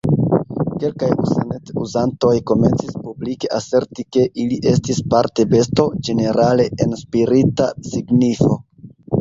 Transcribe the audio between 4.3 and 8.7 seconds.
ili estis parte besto, ĝenerale en spirita signifo.